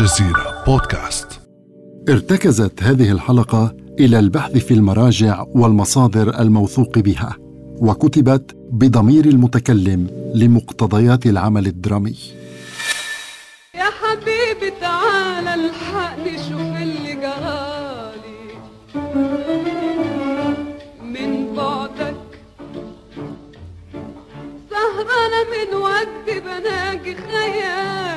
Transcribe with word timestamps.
الجزيرة 0.00 0.64
بودكاست. 0.66 1.40
ارتكزت 2.08 2.82
هذه 2.82 3.12
الحلقة 3.12 3.76
إلى 4.00 4.18
البحث 4.18 4.56
في 4.56 4.74
المراجع 4.74 5.44
والمصادر 5.48 6.40
الموثوق 6.40 6.98
بها 6.98 7.36
وكتبت 7.80 8.56
بضمير 8.72 9.24
المتكلم 9.24 10.30
لمقتضيات 10.34 11.26
العمل 11.26 11.66
الدرامي. 11.66 12.16
يا 13.74 13.90
حبيبي 14.00 14.70
تعال 14.80 15.48
الحقني 15.48 16.38
شوف 16.38 16.82
اللي 16.82 17.14
جرالي 17.14 18.42
من 21.02 21.54
بعدك 21.56 22.16
سهرانة 24.70 25.40
من 25.52 25.76
وقت 25.76 26.42
بناجي 26.44 27.16
خيالك 27.16 28.07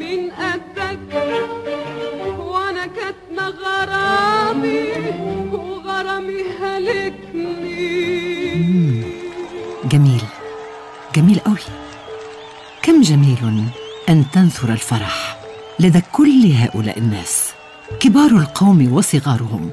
من 0.00 0.30
وأنا 2.38 2.86
غرامي 3.38 4.88
وغرامي 5.52 6.42
هلكني. 6.60 7.78
جميل. 9.84 10.22
جميل 11.14 11.38
قوي. 11.38 11.56
كم 12.82 13.02
جميل 13.02 13.64
أن 14.08 14.24
تنثر 14.32 14.72
الفرح 14.72 15.38
لدى 15.80 16.02
كل 16.12 16.52
هؤلاء 16.52 16.98
الناس. 16.98 17.52
كبار 18.00 18.30
القوم 18.30 18.92
وصغارهم 18.92 19.70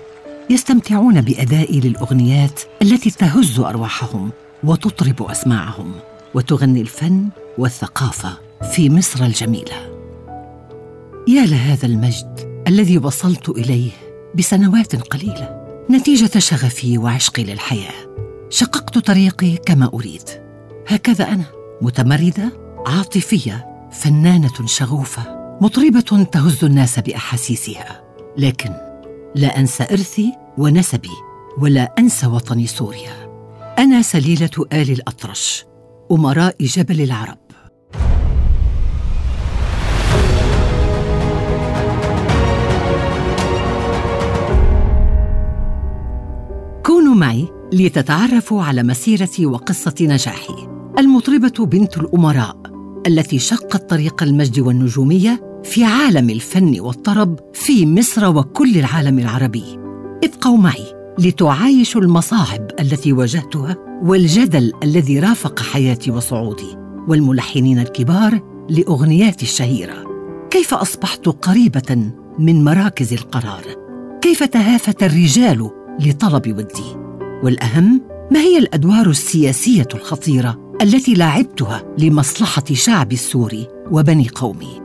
يستمتعون 0.50 1.22
بادائي 1.22 1.80
للأغنيات 1.80 2.62
التي 2.82 3.12
تهز 3.12 3.60
أرواحهم 3.60 4.32
وتطرب 4.64 5.24
أسماعهم 5.24 5.92
وتغني 6.34 6.82
الفن 6.82 7.30
والثقافة 7.58 8.38
في 8.72 8.90
مصر 8.90 9.26
الجميلة. 9.26 9.96
يا 11.28 11.46
لهذا 11.46 11.86
المجد 11.86 12.64
الذي 12.68 12.98
وصلت 12.98 13.50
إليه 13.50 13.92
بسنوات 14.36 14.96
قليلة 14.96 15.66
نتيجة 15.92 16.40
شغفي 16.40 16.98
وعشقي 16.98 17.44
للحياة. 17.44 18.16
شققت 18.50 18.98
طريقي 18.98 19.58
كما 19.58 19.92
أريد. 19.94 20.30
هكذا 20.88 21.28
أنا 21.28 21.46
متمردة 21.82 22.52
عاطفية 22.88 23.66
فنانة 23.92 24.66
شغوفة 24.66 25.58
مطربة 25.62 26.24
تهز 26.32 26.64
الناس 26.64 27.00
بأحاسيسها. 27.00 28.04
لكن 28.38 28.70
لا 29.36 29.60
أنسى 29.60 29.84
إرثي 29.84 30.34
ونسبي 30.58 31.16
ولا 31.58 31.94
أنسى 32.00 32.28
وطني 32.28 32.68
سوريا. 32.68 33.30
أنا 33.80 34.02
سليلة 34.02 34.66
آل 34.74 34.92
الأطرش 34.92 35.66
أمراء 36.12 36.56
جبل 36.60 37.02
العرب. 37.02 37.45
كونوا 46.84 47.16
معي 47.16 47.48
لتتعرفوا 47.74 48.64
على 48.64 48.84
مسيرتي 48.84 49.46
وقصة 49.46 49.94
نجاحي. 50.02 50.54
المطربة 51.00 51.66
بنت 51.66 51.98
الأمراء 51.98 52.58
التي 53.08 53.40
شقت 53.40 53.90
طريق 53.90 54.24
المجد 54.24 54.60
والنجومية 54.60 55.62
في 55.64 55.84
عالم 55.84 56.30
الفن 56.30 56.80
والطرب 56.80 57.40
في 57.54 57.86
مصر 57.86 58.38
وكل 58.38 58.78
العالم 58.78 59.20
العربي. 59.20 59.80
ابقوا 60.24 60.58
معي 60.58 60.86
لتعايشوا 61.20 62.02
المصاعب 62.02 62.68
التي 62.80 63.14
واجهتها 63.14 63.78
والجدل 64.04 64.72
الذي 64.84 65.20
رافق 65.20 65.60
حياتي 65.60 66.12
وصعودي. 66.12 66.85
والملحنين 67.08 67.80
الكبار 67.80 68.42
لاغنياتي 68.70 69.46
الشهيرة. 69.46 70.06
كيف 70.50 70.74
أصبحت 70.74 71.26
قريبة 71.26 72.12
من 72.40 72.64
مراكز 72.64 73.14
القرار؟ 73.14 73.64
كيف 74.22 74.44
تهافت 74.44 75.04
الرجال 75.04 75.70
لطلب 76.00 76.48
ودي؟ 76.48 76.98
والأهم 77.44 78.02
ما 78.32 78.40
هي 78.40 78.58
الأدوار 78.58 79.10
السياسية 79.10 79.88
الخطيرة 79.94 80.76
التي 80.82 81.14
لعبتها 81.14 81.84
لمصلحة 81.98 82.64
شعبي 82.74 83.16
السوري 83.16 83.68
وبني 83.92 84.30
قومي؟ 84.36 84.82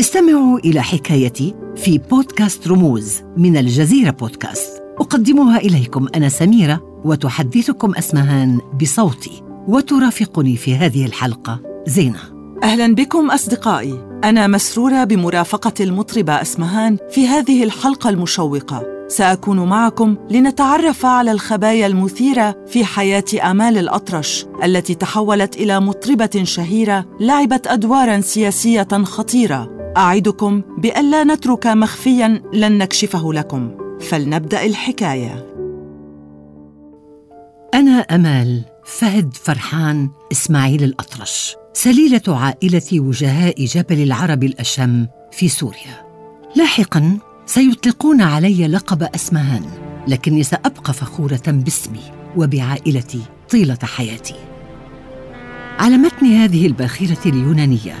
استمعوا 0.00 0.58
إلى 0.58 0.82
حكايتي 0.82 1.54
في 1.76 1.98
بودكاست 1.98 2.68
رموز 2.68 3.22
من 3.36 3.56
الجزيرة 3.56 4.10
بودكاست. 4.10 4.82
أقدمها 5.00 5.58
إليكم 5.58 6.08
أنا 6.14 6.28
سميرة 6.28 7.00
وتحدثكم 7.04 7.94
أسمهان 7.94 8.60
بصوتي. 8.80 9.45
وترافقني 9.68 10.56
في 10.56 10.76
هذه 10.76 11.06
الحلقة. 11.06 11.60
زينة. 11.86 12.18
أهلا 12.62 12.94
بكم 12.94 13.30
أصدقائي. 13.30 14.20
أنا 14.24 14.46
مسرورة 14.46 15.04
بمرافقة 15.04 15.72
المطربة 15.80 16.32
أسمهان 16.42 16.96
في 17.10 17.26
هذه 17.26 17.64
الحلقة 17.64 18.10
المشوقة. 18.10 18.86
سأكون 19.08 19.68
معكم 19.68 20.16
لنتعرف 20.30 21.06
على 21.06 21.32
الخبايا 21.32 21.86
المثيرة 21.86 22.56
في 22.66 22.84
حياة 22.84 23.24
آمال 23.50 23.78
الأطرش 23.78 24.46
التي 24.64 24.94
تحولت 24.94 25.56
إلى 25.56 25.80
مطربة 25.80 26.42
شهيرة 26.42 27.06
لعبت 27.20 27.66
أدوارا 27.66 28.20
سياسية 28.20 28.88
خطيرة. 29.04 29.92
أعدكم 29.96 30.62
بألا 30.78 31.24
نترك 31.24 31.66
مخفيا 31.66 32.42
لن 32.52 32.78
نكشفه 32.78 33.32
لكم. 33.32 33.70
فلنبدأ 34.00 34.64
الحكاية. 34.64 35.46
أنا 37.74 38.00
آمال. 38.00 38.75
فهد 38.86 39.34
فرحان 39.34 40.10
إسماعيل 40.32 40.84
الأطرش. 40.84 41.56
سليلة 41.72 42.22
عائلة 42.28 43.00
وجهاء 43.00 43.64
جبل 43.64 44.02
العرب 44.02 44.44
الأشم 44.44 45.06
في 45.32 45.48
سوريا. 45.48 46.06
لاحقا 46.56 47.18
سيطلقون 47.46 48.22
علي 48.22 48.66
لقب 48.66 49.02
أسمهان 49.02 49.64
لكني 50.08 50.42
سأبقى 50.42 50.92
فخورة 50.92 51.42
باسمي 51.46 52.00
وبعائلتي 52.36 53.20
طيلة 53.50 53.78
حياتي. 53.82 54.34
على 55.78 55.96
متن 55.96 56.26
هذه 56.26 56.66
الباخرة 56.66 57.28
اليونانية 57.28 57.94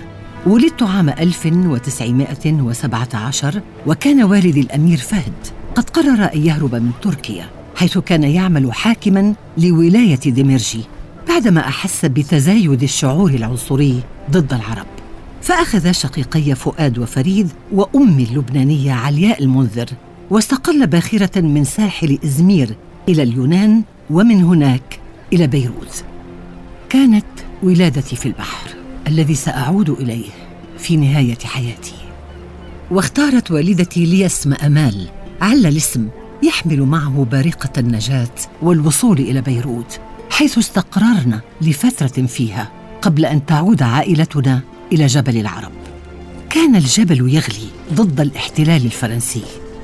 ولدت 0.46 0.82
عام 0.82 1.08
1917 1.08 3.62
وكان 3.86 4.22
والدي 4.22 4.60
الأمير 4.60 4.98
فهد 4.98 5.46
قد 5.74 5.90
قرر 5.90 6.30
أن 6.34 6.46
يهرب 6.46 6.74
من 6.74 6.90
تركيا. 7.02 7.55
حيث 7.76 7.98
كان 7.98 8.24
يعمل 8.24 8.72
حاكما 8.72 9.34
لولاية 9.58 10.16
دمرجي 10.16 10.80
بعدما 11.28 11.60
أحس 11.60 12.04
بتزايد 12.04 12.82
الشعور 12.82 13.30
العنصري 13.30 14.02
ضد 14.30 14.52
العرب. 14.52 14.86
فأخذ 15.42 15.92
شقيقي 15.92 16.54
فؤاد 16.54 16.98
وفريد 16.98 17.48
وامي 17.72 18.22
اللبنانية 18.22 18.92
علياء 18.92 19.42
المنذر 19.42 19.86
واستقل 20.30 20.86
باخرة 20.86 21.40
من 21.40 21.64
ساحل 21.64 22.18
إزمير 22.24 22.76
إلى 23.08 23.22
اليونان 23.22 23.82
ومن 24.10 24.42
هناك 24.42 25.00
إلى 25.32 25.46
بيروت. 25.46 26.04
كانت 26.88 27.26
ولادتي 27.62 28.16
في 28.16 28.26
البحر 28.26 28.68
الذي 29.06 29.34
سأعود 29.34 29.90
إليه 29.90 30.30
في 30.78 30.96
نهاية 30.96 31.38
حياتي. 31.44 31.94
واختارت 32.90 33.50
والدتي 33.50 34.06
لي 34.06 34.26
اسم 34.26 34.52
امال 34.52 35.08
عل 35.40 35.66
الاسم 35.66 36.08
يحمل 36.42 36.82
معه 36.82 37.26
بارقة 37.30 37.70
النجاة 37.78 38.34
والوصول 38.62 39.18
إلى 39.18 39.40
بيروت 39.40 40.00
حيث 40.30 40.58
استقررنا 40.58 41.40
لفترة 41.60 42.26
فيها 42.26 42.72
قبل 43.02 43.24
أن 43.24 43.46
تعود 43.46 43.82
عائلتنا 43.82 44.60
إلى 44.92 45.06
جبل 45.06 45.36
العرب. 45.36 45.72
كان 46.50 46.76
الجبل 46.76 47.20
يغلي 47.20 47.68
ضد 47.94 48.20
الاحتلال 48.20 48.84
الفرنسي. 48.84 49.42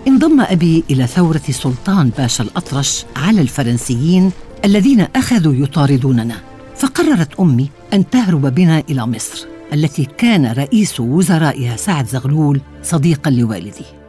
انضم 0.08 0.40
أبي 0.40 0.84
إلى 0.90 1.06
ثورة 1.06 1.42
سلطان 1.50 2.10
باشا 2.18 2.44
الأطرش 2.44 3.04
على 3.16 3.40
الفرنسيين 3.40 4.30
الذين 4.64 5.06
أخذوا 5.16 5.54
يطاردوننا. 5.54 6.36
فقررت 6.76 7.40
أمي 7.40 7.70
أن 7.92 8.10
تهرب 8.10 8.54
بنا 8.54 8.82
إلى 8.90 9.06
مصر 9.06 9.46
التي 9.72 10.04
كان 10.18 10.46
رئيس 10.46 11.00
وزرائها 11.00 11.76
سعد 11.76 12.06
زغلول 12.06 12.60
صديقا 12.82 13.30
لوالدي. 13.30 14.01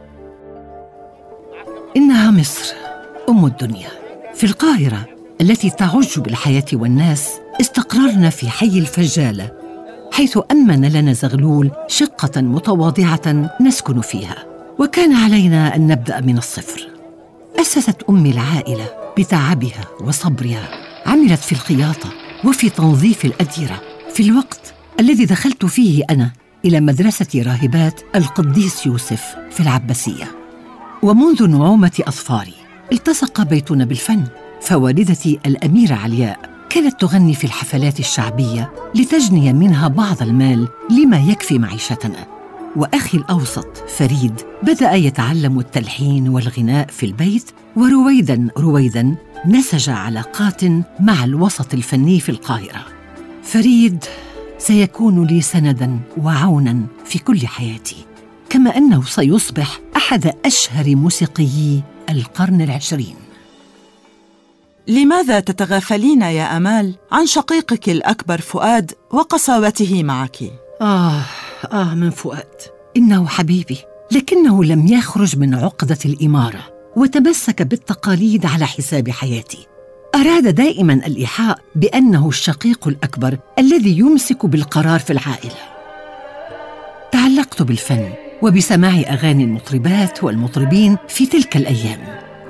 إنها 1.96 2.30
مصر 2.30 2.74
أم 3.28 3.46
الدنيا. 3.46 3.88
في 4.34 4.44
القاهرة 4.44 5.06
التي 5.40 5.70
تعج 5.70 6.18
بالحياة 6.18 6.64
والناس 6.72 7.30
استقررنا 7.60 8.30
في 8.30 8.50
حي 8.50 8.78
الفجالة 8.78 9.50
حيث 10.12 10.38
أمن 10.50 10.84
لنا 10.84 11.12
زغلول 11.12 11.70
شقة 11.88 12.40
متواضعة 12.40 13.50
نسكن 13.60 14.00
فيها. 14.00 14.44
وكان 14.78 15.14
علينا 15.14 15.76
أن 15.76 15.86
نبدأ 15.86 16.20
من 16.20 16.38
الصفر. 16.38 16.88
أسست 17.60 18.02
امي 18.10 18.30
العائلة 18.30 18.86
بتعبها 19.18 19.84
وصبرها. 20.00 20.68
عملت 21.06 21.40
في 21.40 21.52
الخياطة 21.52 22.12
وفي 22.44 22.70
تنظيف 22.70 23.24
الأديرة. 23.24 23.80
في 24.14 24.22
الوقت 24.22 24.74
الذي 25.00 25.24
دخلت 25.24 25.66
فيه 25.66 26.04
أنا 26.10 26.30
إلى 26.64 26.80
مدرسة 26.80 27.42
راهبات 27.46 28.00
القديس 28.16 28.86
يوسف 28.86 29.36
في 29.50 29.60
العباسية. 29.60 30.43
ومنذ 31.04 31.46
نعومة 31.46 32.02
اظفاري 32.06 32.54
التصق 32.92 33.42
بيتنا 33.42 33.84
بالفن. 33.84 34.24
فوالدتي 34.60 35.38
الأميرة 35.46 35.94
علياء 35.94 36.50
كانت 36.70 37.00
تغني 37.00 37.34
في 37.34 37.44
الحفلات 37.44 38.00
الشعبية 38.00 38.72
لتجني 38.94 39.52
منها 39.52 39.88
بعض 39.88 40.22
المال 40.22 40.68
لما 40.90 41.18
يكفي 41.18 41.58
معيشتنا. 41.58 42.26
وأخي 42.76 43.18
الأوسط 43.18 43.76
فريد 43.88 44.40
بدأ 44.62 44.92
يتعلم 44.92 45.58
التلحين 45.58 46.28
والغناء 46.28 46.86
في 46.86 47.06
البيت 47.06 47.50
ورويدا 47.76 48.48
رويدا 48.58 49.16
نسج 49.46 49.90
علاقات 49.90 50.64
مع 51.00 51.24
الوسط 51.24 51.74
الفني 51.74 52.20
في 52.20 52.28
القاهرة. 52.28 52.84
فريد 53.42 54.04
سيكون 54.58 55.26
لي 55.26 55.40
سندا 55.40 55.98
وعونا 56.16 56.80
في 57.04 57.18
كل 57.18 57.46
حياتي. 57.46 57.96
كما 58.54 58.76
أنه 58.76 59.04
سيصبح 59.04 59.80
أحد 59.96 60.32
أشهر 60.44 60.94
موسيقيي 60.96 61.82
القرن 62.10 62.60
العشرين. 62.60 63.16
لماذا 64.88 65.40
تتغافلين 65.40 66.22
يا 66.22 66.56
أمال 66.56 66.94
عن 67.12 67.26
شقيقك 67.26 67.88
الأكبر 67.88 68.40
فؤاد 68.40 68.92
وقساوته 69.10 70.02
معك؟ 70.02 70.38
آه 70.80 71.22
آه 71.72 71.94
من 71.94 72.10
فؤاد. 72.10 72.54
إنه 72.96 73.26
حبيبي 73.26 73.78
لكنه 74.12 74.64
لم 74.64 74.86
يخرج 74.86 75.38
من 75.38 75.54
عقدة 75.54 75.98
الإمارة 76.04 76.60
وتمسك 76.96 77.62
بالتقاليد 77.62 78.46
على 78.46 78.66
حساب 78.66 79.10
حياتي. 79.10 79.66
أراد 80.14 80.54
دائما 80.54 80.92
الإيحاء 80.92 81.58
بأنه 81.74 82.28
الشقيق 82.28 82.88
الأكبر 82.88 83.38
الذي 83.58 83.98
يمسك 83.98 84.46
بالقرار 84.46 85.00
في 85.00 85.12
العائلة. 85.12 85.74
تعلقت 87.12 87.62
بالفن 87.62 88.23
وبسماع 88.44 89.00
أغاني 89.00 89.44
المطربات 89.44 90.24
والمطربين 90.24 90.96
في 91.08 91.26
تلك 91.26 91.56
الأيام 91.56 92.00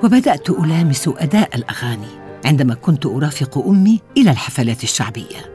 وبدأت 0.03 0.49
ألامس 0.49 1.09
أداء 1.17 1.55
الأغاني 1.55 2.07
عندما 2.45 2.73
كنت 2.73 3.05
أرافق 3.05 3.67
أمي 3.67 3.99
إلى 4.17 4.31
الحفلات 4.31 4.83
الشعبية. 4.83 5.53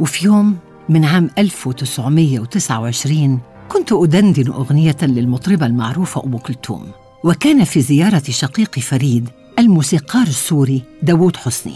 وفي 0.00 0.26
يوم 0.26 0.56
من 0.88 1.04
عام 1.04 1.30
1929 1.38 3.40
كنت 3.68 3.92
أدندن 3.92 4.52
أغنية 4.52 4.96
للمطربة 5.02 5.66
المعروفة 5.66 6.24
أم 6.24 6.38
كلثوم 6.38 6.90
وكان 7.24 7.64
في 7.64 7.80
زيارة 7.80 8.22
شقيقي 8.30 8.82
فريد 8.82 9.28
الموسيقار 9.58 10.26
السوري 10.26 10.82
داوود 11.02 11.36
حسني. 11.36 11.74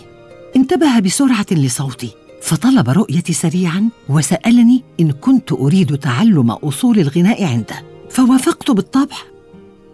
انتبه 0.56 0.98
بسرعة 0.98 1.46
لصوتي. 1.50 2.25
فطلب 2.46 2.90
رؤيتي 2.90 3.32
سريعا 3.32 3.88
وسألني 4.08 4.84
إن 5.00 5.12
كنت 5.12 5.52
أريد 5.52 5.98
تعلم 5.98 6.50
أصول 6.50 6.98
الغناء 6.98 7.44
عنده 7.44 7.82
فوافقت 8.10 8.70
بالطبع. 8.70 9.16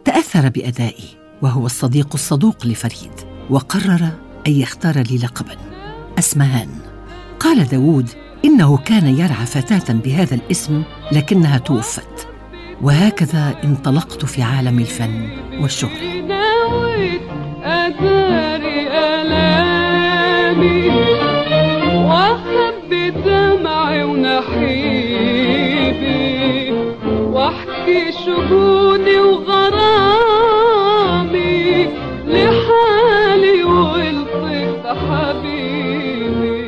تأثر 0.04 0.48
بأدائي 0.48 1.04
وهو 1.42 1.66
الصديق 1.66 2.08
الصدوق 2.14 2.66
لفريد 2.66 3.12
وقرر 3.50 4.08
أن 4.46 4.52
يختار 4.52 4.98
لي 4.98 5.18
لقبا. 5.18 5.56
أسمهان. 6.18 6.68
قال 7.40 7.64
داوود 7.68 8.08
إنه 8.44 8.76
كان 8.76 9.06
يرعى 9.18 9.46
فتاة 9.46 9.94
بهذا 9.94 10.34
الاسم 10.34 10.82
لكنها 11.12 11.58
توفت. 11.58 12.28
وهكذا 12.82 13.60
انطلقت 13.64 14.24
في 14.24 14.42
عالم 14.42 14.78
الفن 14.78 15.30
والشهرة. 15.60 16.22
ونحيبي 25.22 26.72
وأحكي 27.10 28.12
شجوني 28.12 29.20
وغرامي 29.20 30.22
لحالي 32.26 33.64
ولطف 33.64 34.86
حبيبي. 34.86 36.62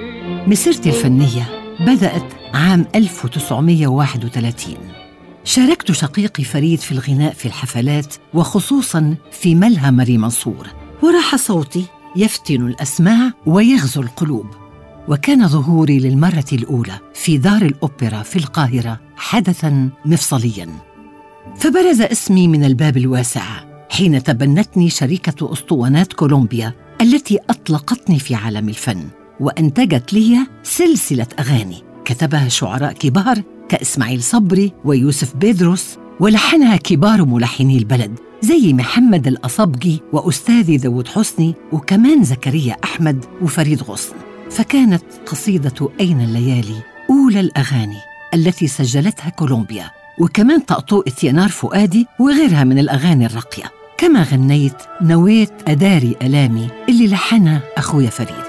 مسيرتي 0.46 0.88
الفنية 0.88 1.48
بدأت 1.80 2.24
عام 2.54 2.86
1931 2.94 4.74
شاركت 5.44 5.92
شقيقي 5.92 6.44
فريد 6.44 6.78
في 6.80 6.92
الغناء 6.92 7.32
في 7.32 7.46
الحفلات 7.46 8.14
وخصوصا 8.34 9.16
في 9.30 9.54
ملهى 9.54 9.90
ماري 9.90 10.18
منصور 10.18 10.66
وراح 11.02 11.36
صوتي 11.36 11.84
يفتن 12.16 12.66
الأسماع 12.66 13.32
ويغزو 13.46 14.02
القلوب. 14.02 14.46
وكان 15.08 15.48
ظهوري 15.48 15.98
للمرة 15.98 16.44
الأولى 16.52 16.98
في 17.14 17.38
دار 17.38 17.62
الأوبرا 17.62 18.22
في 18.22 18.36
القاهرة 18.36 19.00
حدثا 19.16 19.88
مفصليا. 20.04 20.68
فبرز 21.56 22.00
اسمي 22.00 22.48
من 22.48 22.64
الباب 22.64 22.96
الواسع 22.96 23.44
حين 23.90 24.22
تبنتني 24.22 24.90
شركة 24.90 25.52
أسطوانات 25.52 26.12
كولومبيا 26.12 26.72
التي 27.00 27.38
أطلقتني 27.50 28.18
في 28.18 28.34
عالم 28.34 28.68
الفن 28.68 29.08
وأنتجت 29.40 30.12
لي 30.12 30.38
سلسلة 30.62 31.26
أغاني 31.38 31.82
كتبها 32.04 32.48
شعراء 32.48 32.92
كبار 32.92 33.42
كإسماعيل 33.68 34.22
صبري 34.22 34.72
ويوسف 34.84 35.36
بيدروس 35.36 35.96
ولحنها 36.20 36.76
كبار 36.76 37.24
ملحني 37.24 37.78
البلد 37.78 38.18
زي 38.42 38.72
محمد 38.72 39.26
الأصبجي 39.26 40.02
وأستاذي 40.12 40.76
داود 40.76 41.08
حسني 41.08 41.54
وكمان 41.72 42.24
زكريا 42.24 42.76
أحمد 42.84 43.24
وفريد 43.42 43.82
غصن. 43.82 44.14
فكانت 44.54 45.02
قصيدة 45.26 45.90
أين 46.00 46.20
الليالي 46.20 46.82
أولى 47.10 47.40
الأغاني 47.40 47.98
التي 48.34 48.66
سجلتها 48.66 49.30
كولومبيا 49.30 49.90
وكمان 50.18 50.60
طقطوقة 50.60 51.12
ينار 51.22 51.48
فؤادي 51.48 52.06
وغيرها 52.20 52.64
من 52.64 52.78
الأغاني 52.78 53.26
الراقية. 53.26 53.64
كما 53.98 54.22
غنيت 54.22 54.76
نويت 55.02 55.52
أداري 55.68 56.16
ألامي 56.22 56.68
اللي 56.88 57.08
لحنها 57.08 57.60
أخويا 57.76 58.10
فريد. 58.10 58.44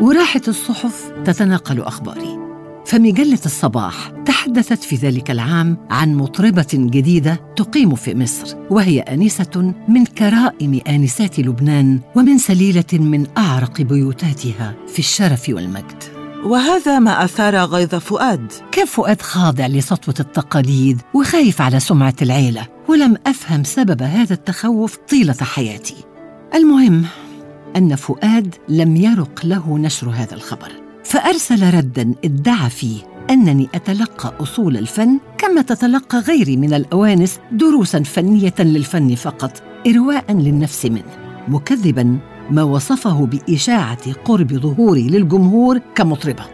وراحت 0.00 0.48
الصحف 0.48 1.12
تتناقل 1.24 1.80
أخباري. 1.80 2.43
فمجلة 2.86 3.38
الصباح 3.46 4.12
تحدثت 4.26 4.84
في 4.84 4.96
ذلك 4.96 5.30
العام 5.30 5.76
عن 5.90 6.14
مطربة 6.14 6.66
جديدة 6.72 7.40
تقيم 7.56 7.94
في 7.94 8.14
مصر 8.14 8.56
وهي 8.70 9.00
آنسة 9.00 9.74
من 9.88 10.04
كرائم 10.04 10.80
آنسات 10.88 11.40
لبنان 11.40 12.00
ومن 12.16 12.38
سليلة 12.38 12.84
من 12.92 13.26
أعرق 13.38 13.80
بيوتاتها 13.82 14.74
في 14.88 14.98
الشرف 14.98 15.48
والمجد. 15.48 16.04
وهذا 16.44 16.98
ما 16.98 17.24
أثار 17.24 17.56
غيظ 17.56 17.94
فؤاد. 17.94 18.52
كان 18.72 18.86
فؤاد 18.86 19.22
خاضع 19.22 19.66
لسطوة 19.66 20.14
التقاليد 20.20 21.00
وخايف 21.14 21.60
على 21.60 21.80
سمعة 21.80 22.14
العيلة 22.22 22.66
ولم 22.88 23.16
أفهم 23.26 23.64
سبب 23.64 24.02
هذا 24.02 24.34
التخوف 24.34 24.96
طيلة 24.96 25.36
حياتي. 25.40 25.96
المهم 26.54 27.04
أن 27.76 27.96
فؤاد 27.96 28.54
لم 28.68 28.96
يرق 28.96 29.46
له 29.46 29.78
نشر 29.78 30.08
هذا 30.10 30.34
الخبر. 30.34 30.83
فأرسل 31.04 31.74
ردا 31.74 32.14
ادعى 32.24 32.70
فيه 32.70 33.14
أنني 33.30 33.68
أتلقى 33.74 34.34
أصول 34.40 34.76
الفن 34.76 35.18
كما 35.38 35.62
تتلقى 35.62 36.18
غيري 36.18 36.56
من 36.56 36.74
الأوانس 36.74 37.38
دروسا 37.52 38.02
فنية 38.02 38.54
للفن 38.58 39.14
فقط 39.14 39.62
إرواء 39.86 40.32
للنفس 40.32 40.86
منه 40.86 41.44
مكذبا 41.48 42.18
ما 42.50 42.62
وصفه 42.62 43.26
بإشاعة 43.26 44.12
قرب 44.12 44.52
ظهوري 44.52 45.08
للجمهور 45.08 45.78
كمطربة. 45.94 46.44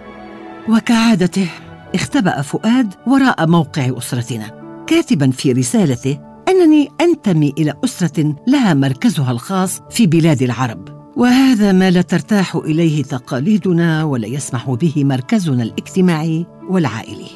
وكعادته 0.68 1.48
اختبأ 1.94 2.42
فؤاد 2.42 2.94
وراء 3.06 3.46
موقع 3.46 3.98
أسرتنا 3.98 4.60
كاتبا 4.86 5.30
في 5.30 5.52
رسالته 5.52 6.18
أنني 6.48 6.88
أنتمي 7.00 7.54
إلى 7.58 7.74
أسرة 7.84 8.36
لها 8.46 8.74
مركزها 8.74 9.30
الخاص 9.30 9.80
في 9.90 10.06
بلاد 10.06 10.42
العرب. 10.42 10.99
وهذا 11.16 11.72
ما 11.72 11.90
لا 11.90 12.02
ترتاح 12.02 12.56
إليه 12.56 13.02
تقاليدنا 13.02 14.04
ولا 14.04 14.26
يسمح 14.26 14.70
به 14.70 15.04
مركزنا 15.04 15.62
الاجتماعي 15.62 16.46
والعائلي. 16.68 17.30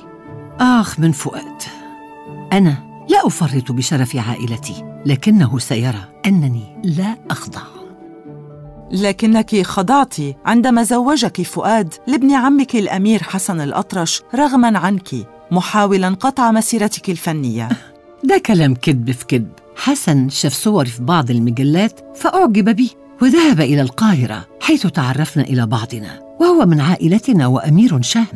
آخ 0.61 1.01
من 1.01 1.13
فؤاد 1.13 1.63
أنا 2.53 3.05
لا 3.11 3.27
أفرط 3.27 3.73
بشرف 3.73 4.17
عائلتي 4.17 4.85
لكنه 5.07 5.59
سيرى 5.59 6.05
أنني 6.27 6.81
لا 6.85 7.17
أخضع. 7.31 7.63
لكنك 8.93 9.63
خضعت 9.63 10.15
عندما 10.45 10.83
زوجك 10.83 11.43
فؤاد 11.43 11.95
لابن 12.07 12.33
عمك 12.33 12.77
الأمير 12.77 13.23
حسن 13.23 13.61
الأطرش 13.61 14.23
رغما 14.35 14.79
عنك 14.79 15.11
محاولا 15.51 16.09
قطع 16.09 16.51
مسيرتك 16.51 17.11
الفنية. 17.11 17.69
ده 18.25 18.39
كلام 18.47 18.75
كذب 18.75 19.11
في 19.11 19.27
كذب 19.27 19.53
حسن 19.77 20.29
شاف 20.29 20.53
صوري 20.53 20.91
في 20.91 21.03
بعض 21.03 21.31
المجلات 21.31 22.01
فأعجب 22.17 22.69
بي 22.69 22.91
وذهب 23.23 23.61
إلى 23.61 23.81
القاهرة 23.81 24.47
حيث 24.61 24.87
تعرفنا 24.87 25.43
إلى 25.43 25.67
بعضنا 25.67 26.21
وهو 26.41 26.67
من 26.67 26.81
عائلتنا 26.81 27.47
وأمير 27.47 28.03
شهم 28.03 28.27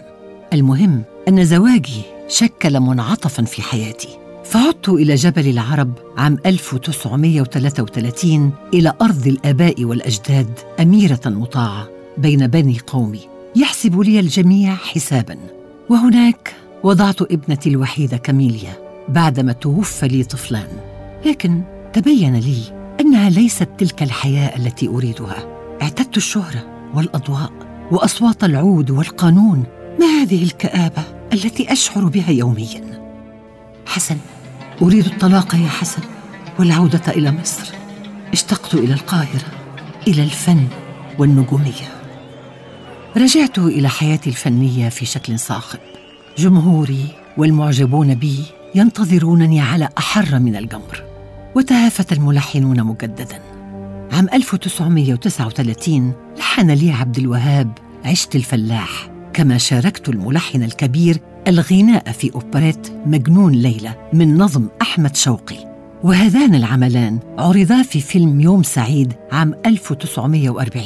المهم 0.53 1.03
أن 1.29 1.45
زواجي 1.45 2.03
شكل 2.29 2.81
منعطفا 2.81 3.45
في 3.45 3.63
حياتي. 3.63 4.09
فعدت 4.45 4.89
إلى 4.89 5.15
جبل 5.15 5.49
العرب 5.49 5.93
عام 6.17 6.39
1933 6.47 8.53
إلى 8.75 8.93
أرض 9.03 9.27
الآباء 9.27 9.85
والأجداد 9.85 10.59
أميرة 10.81 11.21
مطاعة 11.27 11.89
بين 12.19 12.47
بني 12.47 12.79
قومي. 12.87 13.21
يحسب 13.57 14.01
لي 14.01 14.21
الجميع 14.21 14.75
حسابا. 14.75 15.37
وهناك 15.91 16.55
وضعت 16.83 17.23
ابنتي 17.23 17.71
الوحيدة 17.71 18.17
كاميليا 18.17 18.73
بعدما 19.09 19.53
توفى 19.53 20.09
لي 20.09 20.25
طفلان. 20.25 20.69
لكن 21.27 21.63
تبين 21.93 22.37
لي 22.37 22.78
إنها 23.01 23.31
ليست 23.31 23.69
تلك 23.79 24.03
الحياة 24.03 24.57
التي 24.57 24.89
أريدها. 24.89 25.47
اعتدت 25.83 26.17
الشهرة 26.17 26.91
والأضواء 26.95 27.53
وأصوات 27.91 28.45
العود 28.45 28.91
والقانون. 28.91 29.65
ما 30.01 30.07
هذه 30.07 30.43
الكآبة 30.43 31.03
التي 31.33 31.73
أشعر 31.73 32.05
بها 32.05 32.31
يوميا؟ 32.31 33.11
حسن 33.87 34.17
أريد 34.83 35.07
الطلاق 35.07 35.55
يا 35.55 35.69
حسن 35.69 36.03
والعودة 36.59 37.03
إلى 37.09 37.31
مصر. 37.33 37.75
اشتقت 38.33 38.75
إلى 38.75 38.95
القاهرة 38.95 39.47
إلى 40.09 40.23
الفن 40.23 40.67
والنجومية. 41.19 41.89
رجعت 43.17 43.59
إلى 43.59 43.89
حياتي 43.89 44.31
الفنية 44.31 44.89
في 44.89 45.07
شكل 45.07 45.39
صاخب. 45.39 45.79
جمهوري 46.39 47.07
والمعجبون 47.37 48.15
بي 48.15 48.45
ينتظرونني 48.75 49.61
على 49.61 49.89
أحر 49.99 50.39
من 50.39 50.57
الجمر 50.57 51.08
وتهافت 51.55 52.13
الملحنون 52.13 52.85
مجددا. 52.85 53.41
عام 54.13 54.29
1939 54.33 56.13
لحن 56.39 56.71
لي 56.71 56.91
عبد 56.91 57.19
الوهاب 57.19 57.73
عشت 58.05 58.37
الفلاح 58.37 59.11
كما 59.33 59.59
شاركت 59.59 60.09
الملحن 60.09 60.63
الكبير 60.63 61.21
الغناء 61.49 62.13
في 62.13 62.35
أوبريت 62.35 62.89
مجنون 63.07 63.53
ليلى 63.53 63.95
من 64.13 64.39
نظم 64.39 64.69
أحمد 64.83 65.17
شوقي. 65.17 65.69
وهذان 66.05 66.55
العملان 66.55 67.19
عرضا 67.39 67.83
في 67.83 68.01
فيلم 68.01 68.41
يوم 68.41 68.63
سعيد 68.63 69.13
عام 69.33 69.55
1940 69.67 70.85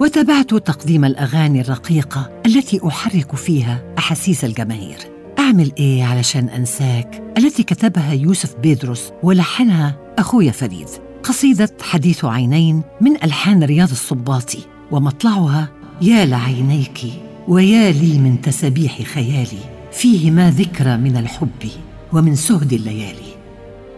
وتابعت 0.00 0.54
تقديم 0.54 1.04
الأغاني 1.04 1.60
الرقيقة 1.60 2.30
التي 2.46 2.80
أحرك 2.86 3.36
فيها 3.36 3.94
أحاسيس 3.98 4.44
الجماهير. 4.44 5.15
أعمل 5.38 5.72
إيه 5.78 6.04
علشان 6.04 6.48
أنساك؟ 6.48 7.22
التي 7.38 7.62
كتبها 7.62 8.12
يوسف 8.12 8.56
بيدروس 8.56 9.12
ولحنها 9.22 9.96
أخويا 10.18 10.52
فريد. 10.52 10.88
قصيدة 11.22 11.70
حديث 11.82 12.24
عينين 12.24 12.82
من 13.00 13.16
ألحان 13.24 13.64
رياض 13.64 13.90
الصباطي 13.90 14.58
ومطلعها 14.90 15.68
يا 16.02 16.24
لعينيك 16.24 17.00
ويا 17.48 17.92
لي 17.92 18.18
من 18.18 18.40
تسابيح 18.40 19.02
خيالي 19.02 19.58
فيه 19.92 20.30
ما 20.30 20.50
ذكرى 20.50 20.96
من 20.96 21.16
الحب 21.16 21.70
ومن 22.12 22.34
سهد 22.34 22.72
الليالي 22.72 23.36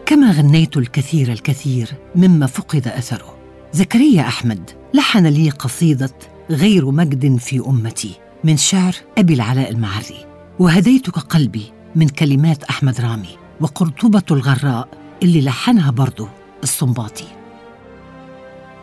كما 0.06 0.30
غنيت 0.30 0.76
الكثير 0.76 1.32
الكثير 1.32 1.90
مما 2.16 2.46
فقد 2.46 2.88
أثره. 2.88 3.38
زكريا 3.72 4.20
أحمد 4.22 4.70
لحن 4.94 5.26
لي 5.26 5.50
قصيدة 5.50 6.14
غير 6.50 6.90
مجد 6.90 7.36
في 7.36 7.58
أمتي 7.58 8.12
من 8.44 8.56
شعر 8.56 8.94
أبي 9.18 9.34
العلاء 9.34 9.70
المعري. 9.70 10.27
وهديتك 10.58 11.18
قلبي 11.18 11.72
من 11.96 12.08
كلمات 12.08 12.64
أحمد 12.64 13.00
رامي 13.00 13.36
وقرطبة 13.60 14.22
الغراء 14.30 14.88
اللي 15.22 15.40
لحنها 15.40 15.90
برضه 15.90 16.28
الصنباطي. 16.62 17.24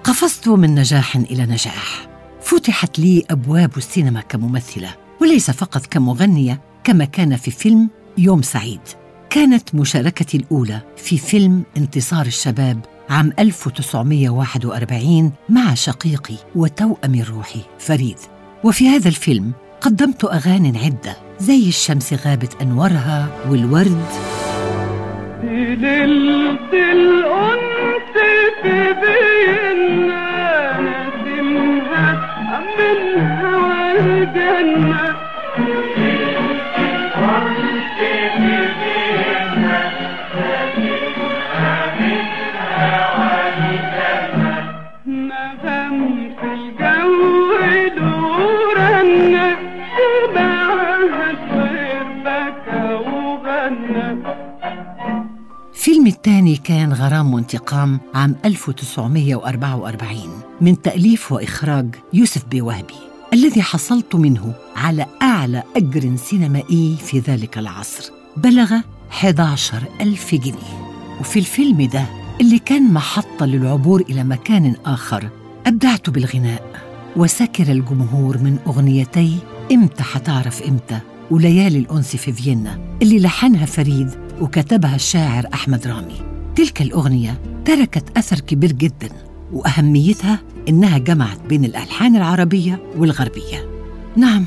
قفزت 0.04 0.48
من 0.48 0.76
نجاح 0.76 1.16
إلى 1.16 1.46
نجاح. 1.46 2.08
فتحت 2.42 3.00
لي 3.00 3.24
أبواب 3.30 3.78
السينما 3.78 4.22
كممثلة 4.22 4.96
وليس 5.22 5.52
فقط 5.52 5.86
كمغنية 5.86 6.62
كما 6.84 7.06
كان 7.06 7.36
في 7.36 7.52
فيلم 7.52 7.90
يوم 8.18 8.42
سعيد. 8.42 8.82
كانت 9.30 9.76
مشاركتي 9.76 10.38
الأولى 10.38 10.82
في 10.98 11.18
فيلم 11.18 11.64
انتصار 11.78 12.26
الشباب 12.26 12.80
عام 13.10 13.34
1941 13.40 15.32
مع 15.50 15.74
شقيقي 15.74 16.36
وتوأم 16.56 17.22
روحي 17.30 17.62
فريد. 17.80 18.18
وفي 18.64 18.90
هذا 18.90 19.08
الفيلم 19.08 19.52
قدمت 19.82 20.26
أغاني 20.26 20.80
عدة 20.86 21.25
زي 21.40 21.68
الشمس 21.68 22.14
غابت 22.28 22.62
أنورها 22.62 23.28
والورد. 23.50 24.06
في 25.42 25.76
فيلم 55.86 56.08
الثاني 56.08 56.56
كان 56.56 56.94
غرام 56.94 57.34
وانتقام 57.34 58.00
عام 58.14 58.36
1944 58.46 60.18
من 60.62 60.82
تأليف 60.82 61.32
وإخراج 61.32 61.96
يوسف 62.14 62.46
بوهبي 62.52 62.94
الذي 63.34 63.62
حصلت 63.62 64.16
منه 64.16 64.54
على 64.76 65.06
أعلى 65.22 65.64
أجر 65.76 66.16
سينمائي 66.16 66.98
في 67.06 67.20
ذلك 67.20 67.58
العصر. 67.58 68.12
بلغ 68.38 68.74
11 69.12 69.84
ألف 70.02 70.36
جنيه. 70.36 70.92
وفي 71.20 71.40
الفيلم 71.40 71.82
ده 71.82 72.06
اللي 72.42 72.60
كان 72.60 72.94
محطة 72.94 73.46
للعبور 73.46 74.02
إلى 74.02 74.24
مكان 74.24 74.76
آخر 74.86 75.30
أبدعت 75.66 76.10
بالغناء 76.10 76.82
وسكر 77.16 77.72
الجمهور 77.72 78.38
من 78.38 78.58
أغنيتي 78.68 79.38
إمتى 79.72 80.04
حتعرف 80.04 80.62
إمتى 80.62 81.00
وليالي 81.32 81.80
الأنس 81.80 82.16
في 82.16 82.32
فيينا 82.32 82.80
اللي 83.02 83.20
لحنها 83.20 83.66
فريد 83.66 84.25
وكتبها 84.42 84.96
الشاعر 84.96 85.48
أحمد 85.54 85.88
رامي. 85.88 86.22
تلك 86.56 86.82
الأغنية 86.82 87.42
تركت 87.66 88.18
أثر 88.18 88.40
كبير 88.40 88.72
جدا 88.72 89.10
وأهميتها 89.54 90.40
إنها 90.70 90.98
جمعت 90.98 91.40
بين 91.50 91.66
الألحان 91.66 92.16
العربية 92.16 92.84
والغربية. 92.98 93.70
نعم 94.16 94.46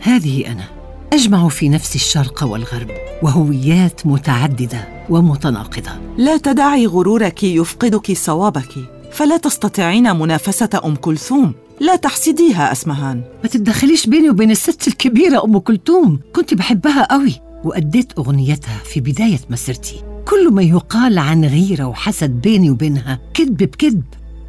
هذه 0.00 0.52
أنا. 0.52 0.64
أجمع 1.12 1.48
في 1.48 1.68
نفسي 1.68 1.94
الشرق 1.94 2.44
والغرب 2.44 2.90
وهويات 3.22 4.06
متعددة 4.06 4.88
ومتناقضة. 5.10 5.90
لا 6.16 6.36
تدعي 6.36 6.86
غرورك 6.86 7.42
يفقدك 7.42 8.12
صوابك 8.12 8.74
فلا 9.12 9.36
تستطيعين 9.36 10.16
منافسة 10.16 10.80
أم 10.84 10.94
كلثوم. 10.96 11.52
لا 11.80 11.96
تحسديها 11.96 12.72
أسمهان. 12.72 13.22
ما 13.42 13.48
تتدخليش 13.48 14.06
بيني 14.06 14.30
وبين 14.30 14.50
الست 14.50 14.88
الكبيرة 14.88 15.44
أم 15.44 15.58
كلثوم. 15.58 16.20
كنت 16.32 16.54
بحبها 16.54 17.12
قوي 17.12 17.45
وأديت 17.64 18.12
أغنيتها 18.18 18.78
في 18.84 19.00
بداية 19.00 19.40
مسيرتي. 19.50 20.02
كل 20.28 20.52
ما 20.52 20.62
يقال 20.62 21.18
عن 21.18 21.44
غيرة 21.44 21.84
وحسد 21.84 22.30
بيني 22.30 22.70
وبينها 22.70 23.20
كذب 23.34 23.56
بكذب 23.56 24.04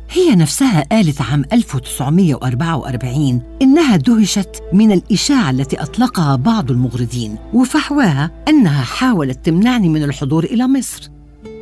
هي 0.09 0.35
نفسها 0.35 0.81
قالت 0.91 1.21
عام 1.21 1.45
1944 1.53 3.41
إنها 3.61 3.95
دهشت 3.95 4.63
من 4.73 4.91
الإشاعة 4.91 5.49
التي 5.49 5.81
أطلقها 5.81 6.35
بعض 6.35 6.71
المغردين 6.71 7.35
وفحواها 7.53 8.31
أنها 8.47 8.83
حاولت 8.83 9.45
تمنعني 9.45 9.89
من 9.89 10.03
الحضور 10.03 10.43
إلى 10.43 10.67
مصر. 10.67 11.09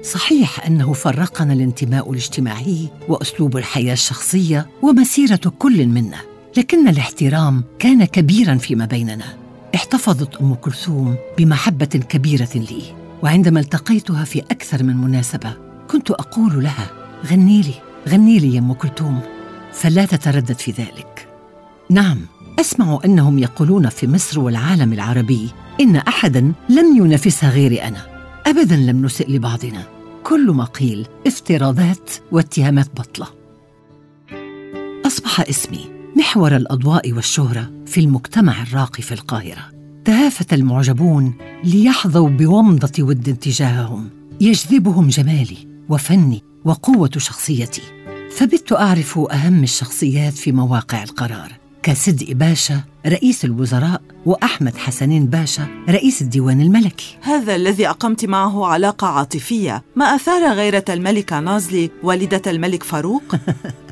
صحيح 0.03 0.65
أنه 0.65 0.93
فرقنا 0.93 1.53
الانتماء 1.53 2.11
الاجتماعي 2.11 2.89
وأسلوب 3.09 3.57
الحياة 3.57 3.93
الشخصية 3.93 4.67
ومسيرة 4.81 5.53
كل 5.59 5.87
منا 5.87 6.17
لكن 6.57 6.87
الاحترام 6.87 7.63
كان 7.79 8.05
كبيرا 8.05 8.55
فيما 8.55 8.85
بيننا. 8.85 9.44
احتفظت 9.75 10.35
أم 10.35 10.53
كلثوم 10.53 11.15
بمحبة 11.37 11.85
كبيرة 11.85 12.49
لي 12.55 12.81
وعندما 13.23 13.59
التقيتها 13.59 14.23
في 14.23 14.39
أكثر 14.39 14.83
من 14.83 14.97
مناسبة 14.97 15.53
كنت 15.91 16.11
أقول 16.11 16.63
لها 16.63 16.87
غني 17.25 17.61
لي 17.61 17.73
غني 18.09 18.39
لي 18.39 18.55
يا 18.55 18.59
أم 18.59 18.73
كلثوم. 18.73 19.21
فلا 19.73 20.05
تتردد 20.05 20.59
في 20.59 20.71
ذلك. 20.71 21.27
نعم 21.89 22.17
أسمع 22.59 22.99
أنهم 23.05 23.39
يقولون 23.39 23.89
في 23.89 24.07
مصر 24.07 24.39
والعالم 24.39 24.93
العربي 24.93 25.49
إن 25.81 25.95
أحدا 25.95 26.53
لم 26.69 26.97
ينافسها 26.97 27.49
غيري 27.49 27.81
أنا 27.81 28.01
أبدا 28.45 28.75
لم 28.75 29.05
نسئ 29.05 29.31
لبعضنا. 29.31 29.83
كل 30.23 30.51
ما 30.51 30.63
قيل 30.63 31.07
افتراضات 31.27 32.09
واتهامات 32.31 32.87
بطلة. 32.99 33.27
أصبح 35.05 35.41
اسمي 35.41 35.94
محور 36.35 36.55
الأضواء 36.55 37.13
والشهرة 37.13 37.71
في 37.85 37.99
المجتمع 37.99 38.61
الراقي 38.61 39.03
في 39.03 39.13
القاهرة. 39.13 39.71
تهافت 40.05 40.53
المعجبون 40.53 41.33
ليحظوا 41.63 42.29
بومضة 42.29 43.03
ود 43.03 43.35
تجاههم 43.35 44.09
يجذبهم 44.41 45.07
جمالي 45.07 45.57
وفني 45.89 46.43
وقوة 46.65 47.09
شخصيتي. 47.17 47.81
فبت 48.37 48.71
أعرف 48.71 49.19
أهم 49.19 49.63
الشخصيات 49.63 50.33
في 50.33 50.51
مواقع 50.51 51.03
القرار. 51.03 51.51
كصدقي 51.83 52.33
باشا 52.33 52.81
رئيس 53.05 53.45
الوزراء 53.45 54.01
وأحمد 54.25 54.77
حسنين 54.77 55.25
باشا 55.25 55.67
رئيس 55.89 56.21
الديوان 56.21 56.61
الملكي. 56.61 57.17
هذا 57.21 57.55
الذي 57.55 57.89
أقمت 57.89 58.25
معه 58.25 58.65
علاقة 58.65 59.07
عاطفية 59.07 59.83
ما 59.95 60.05
أثار 60.05 60.53
غيرة 60.53 60.85
الملكة 60.89 61.39
نازلي 61.39 61.91
والدة 62.03 62.51
الملك 62.51 62.83
فاروق؟ 62.83 63.23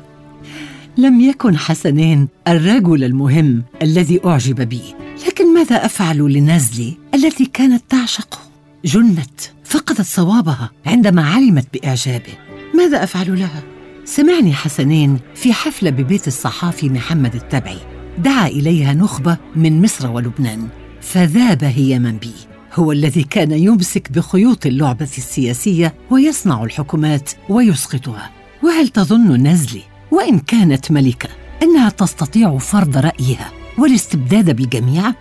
لم 0.98 1.20
يكن 1.20 1.56
حسنين 1.56 2.28
الرجل 2.48 3.04
المهم 3.04 3.62
الذي 3.82 4.20
أعجب 4.24 4.60
بي. 4.68 4.80
لكن 5.26 5.54
ماذا 5.54 5.86
أفعل 5.86 6.18
لنزلي 6.18 6.96
التي 7.14 7.46
كانت 7.46 7.82
تعشقه؟ 7.88 8.38
جنت 8.84 9.40
فقدت 9.64 10.00
صوابها 10.00 10.70
عندما 10.86 11.22
علمت 11.24 11.66
بإعجابه. 11.74 12.32
ماذا 12.74 13.04
أفعل 13.04 13.38
لها؟ 13.38 13.62
سمعني 14.04 14.52
حسنين 14.52 15.18
في 15.34 15.52
حفلة 15.52 15.90
ببيت 15.90 16.28
الصحافي 16.28 16.88
محمد 16.88 17.34
التبعي. 17.34 17.78
دعا 18.18 18.46
إليها 18.46 18.94
نخبة 18.94 19.36
من 19.56 19.82
مصر 19.82 20.10
ولبنان. 20.10 20.68
فذاب 21.00 21.64
هياما 21.64 22.10
بي. 22.10 22.32
هو 22.74 22.92
الذي 22.92 23.22
كان 23.22 23.52
يمسك 23.52 24.12
بخيوط 24.12 24.66
اللعبة 24.66 25.08
السياسية 25.18 25.94
ويصنع 26.10 26.64
الحكومات 26.64 27.30
ويسقطها. 27.48 28.30
وهل 28.62 28.88
تظن 28.88 29.46
نزلي 29.46 29.93
وإن 30.14 30.38
كانت 30.38 30.92
ملكة 30.92 31.28
أنها 31.62 31.90
تستطيع 31.90 32.58
فرض 32.58 32.96
رأيها 32.96 33.52
والاستبداد 33.78 34.56
بالجميع؟ 34.56 35.14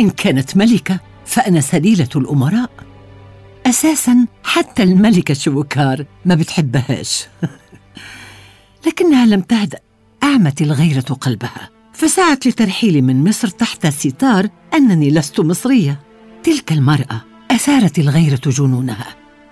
إن 0.00 0.10
كانت 0.10 0.56
ملكة 0.56 1.00
فأنا 1.26 1.60
سليلة 1.60 2.08
الأمراء. 2.16 2.70
أساسا 3.66 4.26
حتى 4.44 4.82
الملكة 4.82 5.34
شوكار 5.34 6.04
ما 6.24 6.34
بتحبهاش. 6.34 7.26
لكنها 8.86 9.26
لم 9.26 9.40
تهدأ 9.40 9.78
أعمت 10.22 10.62
الغيرة 10.62 11.00
قلبها. 11.00 11.70
فسعت 11.92 12.46
لترحيلي 12.46 13.00
من 13.00 13.28
مصر 13.28 13.48
تحت 13.48 13.86
ستار 13.86 14.48
أنني 14.74 15.10
لست 15.10 15.40
مصرية. 15.40 16.00
تلك 16.42 16.72
المرأة 16.72 17.20
أثارت 17.50 17.98
الغيرة 17.98 18.40
جنونها. 18.46 19.06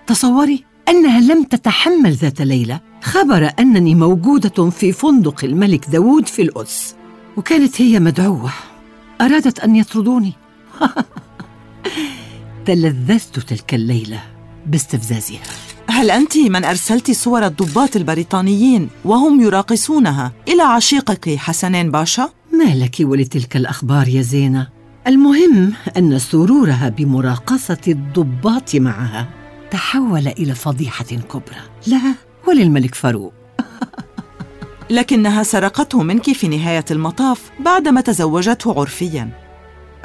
تصوري 0.07 0.63
أنها 0.89 1.19
لم 1.19 1.43
تتحمل 1.43 2.11
ذات 2.13 2.41
ليلة 2.41 2.86
خبر 3.01 3.51
أنني 3.59 3.95
موجودة 3.95 4.69
في 4.69 4.91
فندق 4.91 5.43
الملك 5.43 5.89
داوود 5.89 6.27
في 6.27 6.41
القدس 6.41 6.95
وكانت 7.37 7.81
هي 7.81 7.99
مدعوة. 7.99 8.53
أرادت 9.21 9.59
أن 9.59 9.75
يطردوني. 9.75 10.33
تلذذت 12.65 13.39
تلك 13.39 13.73
الليلة 13.73 14.21
باستفزازها. 14.65 15.41
هل 15.89 16.11
أنت 16.11 16.37
من 16.37 16.65
أرسلت 16.65 17.11
صور 17.11 17.45
الضباط 17.45 17.95
البريطانيين 17.95 18.89
وهم 19.05 19.41
يراقصونها 19.41 20.31
إلى 20.47 20.63
عشيقك 20.63 21.35
حسنين 21.35 21.91
باشا؟ 21.91 22.29
ما 22.53 22.75
لك 22.75 22.95
ولتلك 22.99 23.57
الأخبار 23.57 24.07
يا 24.07 24.21
زينة؟ 24.21 24.67
المهم 25.07 25.73
أن 25.97 26.19
سرورها 26.19 26.89
بمراقصة 26.89 27.77
الضباط 27.87 28.75
معها 28.75 29.27
تحول 29.71 30.27
إلى 30.27 30.55
فضيحة 30.55 31.05
كبرى. 31.05 31.61
لها 31.87 32.15
وللملك 32.47 32.95
فاروق. 32.95 33.33
لكنها 34.89 35.43
سرقته 35.43 36.03
منك 36.03 36.31
في 36.31 36.47
نهاية 36.47 36.85
المطاف 36.91 37.51
بعدما 37.59 38.01
تزوجته 38.01 38.79
عرفياً. 38.79 39.29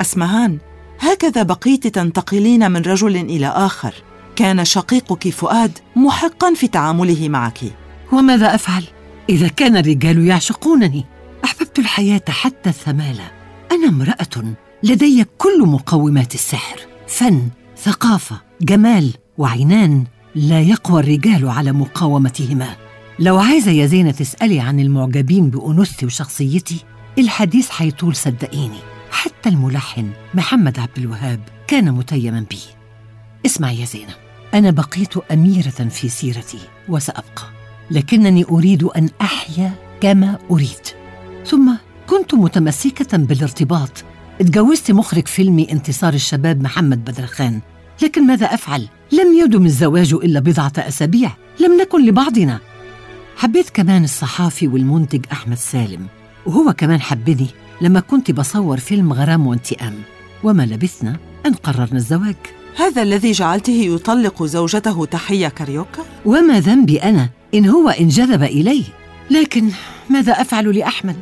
أسمهان 0.00 0.58
هكذا 0.98 1.42
بقيت 1.42 1.86
تنتقلين 1.86 2.70
من 2.70 2.80
رجل 2.80 3.16
إلى 3.16 3.46
آخر. 3.46 3.94
كان 4.36 4.64
شقيقك 4.64 5.28
فؤاد 5.28 5.78
محقا 5.96 6.54
في 6.54 6.68
تعامله 6.68 7.28
معك. 7.28 7.60
وماذا 8.12 8.54
أفعل؟ 8.54 8.84
إذا 9.28 9.48
كان 9.48 9.76
الرجال 9.76 10.26
يعشقونني. 10.26 11.04
أحببت 11.44 11.78
الحياة 11.78 12.22
حتى 12.28 12.70
الثمالة 12.70 13.30
أنا 13.72 13.88
امرأة 13.88 14.54
لدي 14.82 15.26
كل 15.38 15.60
مقومات 15.60 16.34
السحر. 16.34 16.80
فن 17.08 17.48
ثقافة 17.78 18.40
جمال 18.60 19.10
وعنان. 19.38 20.04
لا 20.34 20.60
يقوى 20.60 21.00
الرجال 21.00 21.48
على 21.48 21.72
مقاومتهما. 21.72 22.76
لو 23.18 23.38
عايزة 23.38 23.70
يا 23.70 23.86
زينة 23.86 24.10
تسألي 24.10 24.60
عن 24.60 24.80
المعجبين 24.80 25.50
بأنوثتي 25.50 26.06
وشخصيتي 26.06 26.84
الحديث 27.18 27.70
حيطول 27.70 28.16
صدقيني. 28.16 28.78
حتى 29.10 29.48
الملحن 29.48 30.10
محمد 30.34 30.78
عبد 30.78 30.98
الوهاب 30.98 31.40
كان 31.66 31.92
متيما 31.92 32.44
بي 32.50 32.58
اسمعي 33.46 33.80
يا 33.80 33.84
زينة 33.84 34.14
أنا 34.54 34.70
بقيت 34.70 35.16
أميرة 35.32 35.88
في 35.90 36.08
سيرتي 36.08 36.58
وسأبقى 36.88 37.42
لكنني 37.90 38.44
أريد 38.44 38.82
أن 38.82 39.08
أحيا 39.20 39.74
كما 40.00 40.38
أريد. 40.50 40.86
ثم 41.46 41.74
كنت 42.06 42.34
متمسكة 42.34 43.16
بالارتباط. 43.16 44.04
اتجوزت 44.40 44.90
مخرج 44.90 45.28
فيلمي 45.28 45.72
انتصار 45.72 46.14
الشباب 46.14 46.62
محمد 46.62 47.04
بدرخان 47.04 47.60
لكن 48.02 48.26
ماذا 48.26 48.46
أفعل؟ 48.46 48.88
لم 49.12 49.34
يدم 49.44 49.66
الزواج 49.66 50.14
إلا 50.14 50.40
بضعة 50.40 50.72
أسابيع. 50.78 51.30
لم 51.60 51.80
نكن 51.80 52.06
لبعضنا. 52.06 52.58
حبيت 53.36 53.70
كمان 53.70 54.04
الصحافي 54.04 54.68
والمنتج 54.68 55.24
أحمد 55.32 55.56
سالم. 55.56 56.06
وهو 56.46 56.72
كمان 56.72 57.00
حبني. 57.00 57.46
لما 57.80 58.00
كنت 58.00 58.30
بصور 58.30 58.76
فيلم 58.76 59.12
غرام 59.12 59.46
وانتقام. 59.46 59.94
وما 60.42 60.62
لبثنا 60.62 61.16
أن 61.46 61.54
قررنا 61.54 61.96
الزواج. 61.96 62.36
هذا 62.76 63.02
الذي 63.02 63.32
جعلته 63.32 63.72
يطلق 63.72 64.42
زوجته 64.42 65.04
تحية 65.04 65.48
كاريوكا؟ 65.48 66.02
وما 66.24 66.60
ذنبي 66.60 66.98
أنا 66.98 67.28
إن 67.54 67.66
هو 67.66 67.88
انجذب 67.88 68.42
إلي 68.42 68.84
لكن 69.30 69.70
ماذا 70.10 70.32
أفعل 70.32 70.78
لأحمد؟ 70.78 71.16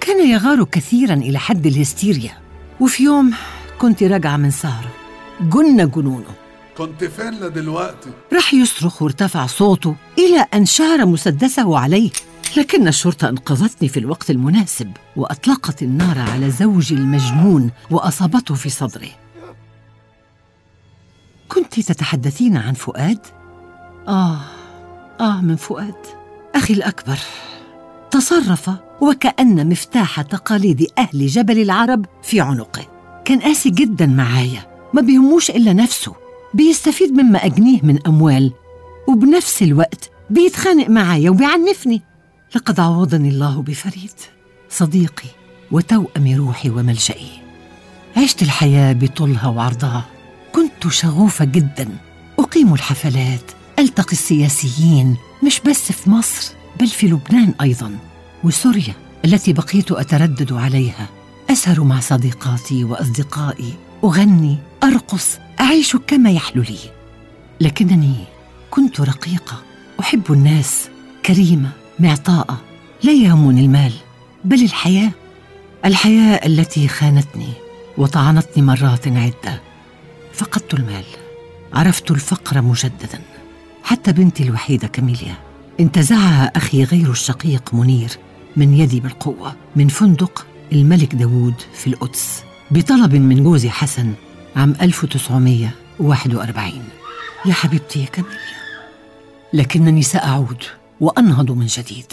كان 0.00 0.28
يغار 0.28 0.64
كثيرا 0.64 1.14
إلى 1.14 1.38
حد 1.38 1.66
الهستيريا. 1.66 2.32
وفي 2.80 3.02
يوم 3.02 3.32
كنت 3.78 4.02
راجعة 4.02 4.36
من 4.36 4.50
سهرة. 4.50 5.05
جن 5.40 5.90
جنونه. 5.90 6.34
كنت 6.78 7.04
فين 7.04 7.30
لدلوقتي؟ 7.30 8.10
راح 8.32 8.54
يصرخ 8.54 9.02
وارتفع 9.02 9.46
صوته 9.46 9.96
إلى 10.18 10.46
أن 10.54 10.66
شار 10.66 11.06
مسدسه 11.06 11.78
عليه 11.78 12.10
لكن 12.56 12.88
الشرطة 12.88 13.28
أنقذتني 13.28 13.88
في 13.88 14.00
الوقت 14.00 14.30
المناسب 14.30 14.92
وأطلقت 15.16 15.82
النار 15.82 16.18
على 16.18 16.50
زوجي 16.50 16.94
المجنون 16.94 17.70
وأصابته 17.90 18.54
في 18.54 18.70
صدره. 18.70 19.08
كنت 21.48 21.80
تتحدثين 21.80 22.56
عن 22.56 22.74
فؤاد؟ 22.74 23.18
آه 24.08 24.40
آه 25.20 25.40
من 25.40 25.56
فؤاد. 25.56 25.94
أخي 26.54 26.74
الأكبر 26.74 27.18
تصرف 28.10 28.70
وكأن 29.00 29.68
مفتاح 29.68 30.20
تقاليد 30.20 30.86
أهل 30.98 31.26
جبل 31.26 31.58
العرب 31.62 32.06
في 32.22 32.40
عنقه. 32.40 32.86
كان 33.24 33.40
قاسي 33.40 33.70
جدا 33.70 34.06
معايا. 34.06 34.75
ما 34.96 35.02
بيهموش 35.02 35.50
إلا 35.50 35.72
نفسه 35.72 36.14
بيستفيد 36.54 37.12
مما 37.12 37.44
أجنيه 37.44 37.80
من 37.82 38.06
أموال 38.06 38.52
وبنفس 39.08 39.62
الوقت 39.62 40.10
بيتخانق 40.30 40.88
معايا 40.88 41.30
وبيعنفني. 41.30 42.02
لقد 42.54 42.80
عوضني 42.80 43.28
الله 43.28 43.62
بفريد 43.62 44.12
صديقي 44.70 45.28
وتوأم 45.72 46.36
روحي 46.36 46.70
وملجئي. 46.70 47.28
عشت 48.16 48.42
الحياة 48.42 48.92
بطولها 48.92 49.48
وعرضها. 49.48 50.04
كنت 50.52 50.92
شغوفة 50.92 51.44
جدا. 51.44 51.88
أقيم 52.38 52.74
الحفلات 52.74 53.52
ألتقي 53.78 54.12
السياسيين 54.12 55.16
مش 55.42 55.60
بس 55.60 55.92
في 55.92 56.10
مصر 56.10 56.52
بل 56.80 56.86
في 56.86 57.06
لبنان 57.06 57.54
أيضا 57.60 57.98
وسوريا 58.44 58.94
التي 59.24 59.52
بقيت 59.52 59.92
أتردد 59.92 60.52
عليها. 60.52 61.08
أسهر 61.50 61.84
مع 61.84 62.00
صديقاتي 62.00 62.84
وأصدقائي 62.84 63.72
أغني 64.04 64.58
أرقص 64.86 65.38
أعيش 65.60 65.96
كما 65.96 66.30
يحلو 66.30 66.62
لي. 66.62 66.78
لكنني 67.60 68.14
كنت 68.70 69.00
رقيقة. 69.00 69.62
أحب 70.00 70.32
الناس. 70.32 70.88
كريمة. 71.26 71.70
معطاءة. 71.98 72.60
لا 73.02 73.12
يهمني 73.12 73.60
المال. 73.60 73.92
بل 74.44 74.62
الحياة. 74.62 75.10
الحياة 75.84 76.46
التي 76.46 76.88
خانتني 76.88 77.48
وطعنتني 77.98 78.62
مرات 78.62 79.08
عدة. 79.08 79.60
فقدت 80.32 80.74
المال. 80.74 81.04
عرفت 81.72 82.10
الفقر 82.10 82.62
مجددا. 82.62 83.20
حتى 83.84 84.12
بنتي 84.12 84.42
الوحيدة 84.42 84.88
كاميليا. 84.88 85.34
انتزعها 85.80 86.52
أخي 86.56 86.84
غير 86.84 87.10
الشقيق 87.10 87.74
منير 87.74 88.10
من 88.56 88.74
يدي 88.74 89.00
بالقوة. 89.00 89.56
من 89.76 89.88
فندق 89.88 90.46
الملك 90.72 91.14
داوود 91.14 91.54
في 91.74 91.86
القدس. 91.86 92.42
بطلب 92.70 93.14
من 93.14 93.44
جوزي 93.44 93.70
حسن 93.70 94.14
عام 94.56 94.74
1941 94.82 96.72
يا 97.46 97.52
حبيبتي 97.52 98.00
يا 98.00 98.06
كاميليا 98.06 98.36
لكنني 99.52 100.02
سأعود 100.02 100.62
وأنهض 101.00 101.50
من 101.50 101.66
جديد. 101.66 102.12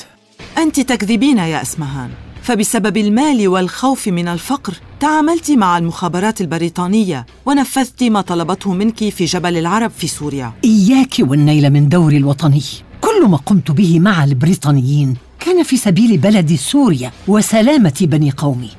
أنت 0.58 0.80
تكذبين 0.80 1.38
يا 1.38 1.62
أسمهان. 1.62 2.10
فبسبب 2.42 2.98
المال 2.98 3.48
والخوف 3.48 4.08
من 4.08 4.28
الفقر 4.28 4.74
تعاملت 5.00 5.52
مع 5.52 5.78
المخابرات 5.78 6.42
البريطانية 6.42 7.26
ونفذت 7.46 8.04
ما 8.04 8.22
طلبته 8.22 8.74
منك 8.74 9.10
في 9.10 9.26
جبل 9.26 9.58
العرب 9.58 9.92
في 9.98 10.08
سوريا. 10.08 10.54
إياك 10.66 11.16
والنيل 11.20 11.70
من 11.70 11.90
دوري 11.90 12.18
الوطني. 12.18 12.64
كل 13.02 13.28
ما 13.28 13.38
قمت 13.38 13.72
به 13.72 14.00
مع 14.00 14.24
البريطانيين 14.24 15.16
كان 15.40 15.64
في 15.64 15.78
سبيل 15.78 16.18
بلدي 16.18 16.58
سوريا 16.58 17.12
وسلامة 17.28 17.98
بني 18.02 18.32
قومي. 18.32 18.70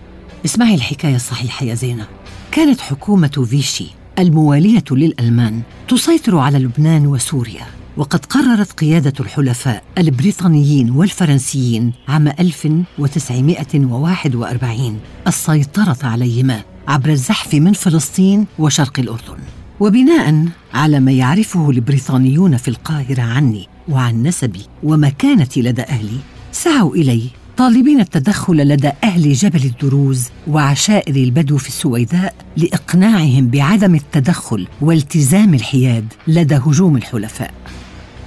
اسمعي 0.44 0.74
الحكاية 0.74 1.16
الصحيحة 1.16 1.66
يا 1.66 1.74
زينة 1.74 2.06
كانت 2.54 2.80
حكومة 2.80 3.46
فيشي 3.50 3.86
الموالية 4.18 4.84
للألمان 4.90 5.62
تسيطر 5.88 6.38
على 6.38 6.58
لبنان 6.58 7.06
وسوريا 7.06 7.66
وقد 7.96 8.24
قررت 8.24 8.72
قيادة 8.72 9.12
الحلفاء 9.20 9.82
البريطانيين 9.98 10.90
والفرنسيين 10.90 11.92
عام 12.08 12.28
1941 12.28 15.00
السيطرة 15.26 15.96
عليهما 16.02 16.62
عبر 16.88 17.10
الزحف 17.10 17.54
من 17.54 17.72
فلسطين 17.72 18.46
وشرق 18.58 19.00
الأردن. 19.00 19.38
وبناء 19.80 20.48
على 20.74 21.00
ما 21.00 21.12
يعرفه 21.12 21.70
البريطانيون 21.70 22.56
في 22.56 22.68
القاهرة 22.68 23.22
عني 23.22 23.68
وعن 23.88 24.22
نسبي 24.22 24.62
ومكانتي 24.82 25.62
لدى 25.62 25.82
أهلي 25.82 26.18
سعوا 26.52 26.94
إلي 26.94 27.22
طالبين 27.56 28.00
التدخل 28.00 28.56
لدى 28.56 28.90
أهل 29.04 29.32
جبل 29.32 29.64
الدروز 29.64 30.28
وعشائر 30.48 31.16
البدو 31.16 31.56
في 31.56 31.68
السويداء 31.68 32.34
لإقناعهم 32.56 33.48
بعدم 33.48 33.94
التدخل 33.94 34.68
والتزام 34.80 35.54
الحياد 35.54 36.12
لدى 36.28 36.56
هجوم 36.56 36.96
الحلفاء. 36.96 37.54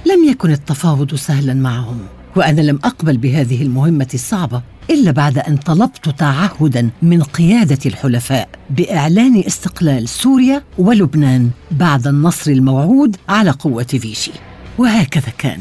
لم 0.06 0.30
يكن 0.30 0.50
التفاوض 0.50 1.14
سهلا 1.14 1.54
معهم 1.54 1.98
وأنا 2.36 2.60
لم 2.60 2.78
أقبل 2.84 3.16
بهذه 3.16 3.62
المهمة 3.62 4.08
الصعبة 4.14 4.62
إلا 4.90 5.10
بعد 5.10 5.38
أن 5.38 5.56
طلبت 5.56 6.08
تعهدا 6.08 6.90
من 7.02 7.22
قيادة 7.22 7.78
الحلفاء 7.86 8.48
بإعلان 8.70 9.42
استقلال 9.46 10.08
سوريا 10.08 10.62
ولبنان 10.78 11.50
بعد 11.70 12.06
النصر 12.06 12.50
الموعود 12.50 13.16
على 13.28 13.50
قوة 13.50 13.84
فيشي. 13.84 14.32
وهكذا 14.78 15.32
كان. 15.38 15.60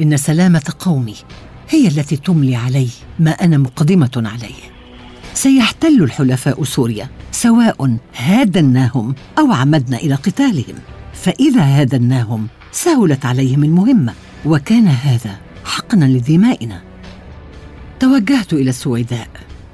إن 0.00 0.16
سلامة 0.16 0.72
قومي. 0.78 1.14
هي 1.70 1.88
التي 1.88 2.16
تملي 2.16 2.56
علي 2.56 2.88
ما 3.18 3.30
أنا 3.30 3.58
مقدمة 3.58 4.10
عليه. 4.16 4.78
سيحتل 5.34 6.02
الحلفاء 6.02 6.64
سوريا 6.64 7.08
سواء 7.32 7.96
هادناهم 8.16 9.14
أو 9.38 9.52
عمدنا 9.52 9.96
إلى 9.96 10.14
قتالهم. 10.14 10.74
فإذا 11.14 11.62
هادناهم 11.62 12.48
سهلت 12.72 13.26
عليهم 13.26 13.64
المهمة 13.64 14.14
وكان 14.44 14.88
هذا 14.88 15.36
حقنا 15.64 16.04
لدمائنا. 16.04 16.82
توجهت 18.00 18.52
إلى 18.52 18.70
السويداء 18.70 19.28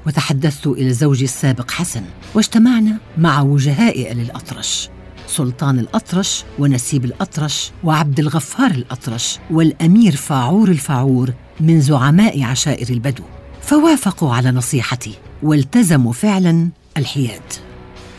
وتحدثت 0.07 0.67
إلى 0.67 0.93
زوجي 0.93 1.23
السابق 1.23 1.71
حسن 1.71 2.03
واجتمعنا 2.33 2.97
مع 3.17 3.41
وجهاء 3.41 4.11
آل 4.11 4.19
الأطرش 4.19 4.89
سلطان 5.27 5.79
الأطرش 5.79 6.43
ونسيب 6.59 7.05
الأطرش 7.05 7.71
وعبد 7.83 8.19
الغفار 8.19 8.71
الأطرش 8.71 9.39
والأمير 9.51 10.15
فاعور 10.15 10.69
الفاعور 10.69 11.33
من 11.59 11.81
زعماء 11.81 12.43
عشائر 12.43 12.89
البدو 12.89 13.23
فوافقوا 13.61 14.33
على 14.33 14.51
نصيحتي 14.51 15.13
والتزموا 15.43 16.13
فعلا 16.13 16.69
الحياد. 16.97 17.41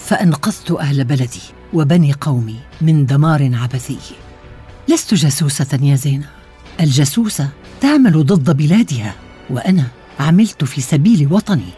فأنقذت 0.01 0.71
أهل 0.71 1.05
بلدي 1.05 1.41
وبني 1.73 2.13
قومي 2.13 2.57
من 2.81 3.07
دمار 3.07 3.51
عبثي. 3.55 3.99
لست 4.89 5.15
جاسوسة 5.15 5.79
يا 5.83 5.97
زينة 5.97 6.31
الجاسوسة 6.81 7.49
تعمل 7.81 8.27
ضد 8.27 8.57
بلادها 8.57 9.15
وأنا 9.51 9.87
عملت 10.21 10.65
في 10.65 10.81
سبيل 10.81 11.33
وطني. 11.33 11.71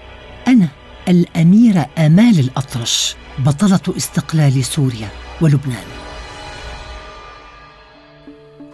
أنا 0.48 0.68
الأميرة 1.08 1.86
آمال 1.98 2.38
الأطرش 2.38 3.16
بطلة 3.38 3.96
استقلال 3.96 4.64
سوريا 4.64 5.08
ولبنان. 5.40 5.86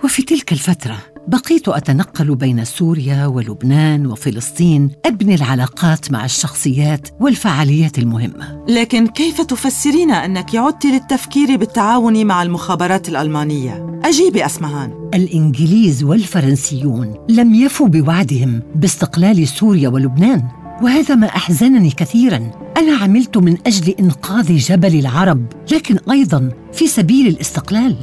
وفي 0.04 0.22
تلك 0.22 0.52
الفترة 0.52 1.13
بقيت 1.28 1.68
أتنقل 1.68 2.34
بين 2.34 2.64
سوريا 2.64 3.26
ولبنان 3.26 4.06
وفلسطين 4.06 4.90
أبني 5.04 5.34
العلاقات 5.34 6.12
مع 6.12 6.24
الشخصيات 6.24 7.08
والفعاليات 7.20 7.98
المهمة. 7.98 8.64
لكن 8.68 9.06
كيف 9.06 9.40
تفسرين 9.40 10.10
أنك 10.10 10.56
عدت 10.56 10.86
للتفكير 10.86 11.56
بالتعاون 11.56 12.26
مع 12.26 12.42
المخابرات 12.42 13.08
الألمانية؟ 13.08 14.00
أجيبي 14.04 14.46
أسمهان. 14.46 15.10
الإنجليز 15.14 16.04
والفرنسيون 16.04 17.14
لم 17.28 17.54
يفوا 17.54 17.88
بوعدهم 17.88 18.62
باستقلال 18.74 19.48
سوريا 19.48 19.88
ولبنان 19.88 20.48
وهذا 20.82 21.14
ما 21.14 21.26
أحزنني 21.26 21.90
كثيراً. 21.90 22.50
أنا 22.76 22.96
عملت 22.96 23.36
من 23.36 23.56
أجل 23.66 23.94
إنقاذ 24.00 24.56
جبل 24.56 24.98
العرب 24.98 25.46
لكن 25.72 25.98
أيضاً 26.10 26.50
في 26.72 26.86
سبيل 26.86 27.26
الاستقلال. 27.26 27.96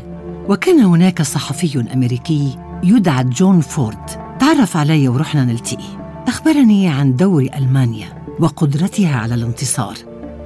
وكان 0.49 0.79
هناك 0.79 1.21
صحفي 1.21 1.85
أمريكي 1.93 2.70
يدعى 2.83 3.23
جون 3.23 3.61
فورد. 3.61 4.05
تعرف 4.39 4.77
علي 4.77 5.07
ورحنا 5.07 5.45
نلتقي. 5.45 6.01
أخبرني 6.27 6.87
عن 6.87 7.15
دور 7.15 7.47
ألمانيا 7.57 8.23
وقدرتها 8.39 9.15
على 9.15 9.35
الانتصار. 9.35 9.95